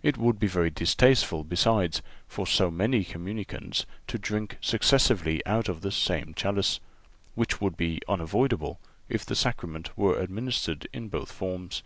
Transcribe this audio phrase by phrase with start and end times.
[0.00, 5.68] (387) It would be very distasteful, besides, for so many communicants to drink successively out
[5.68, 6.80] of the same chalice,
[7.34, 8.80] which would be unavoidable
[9.10, 11.82] if the Sacrament were administered in both forms.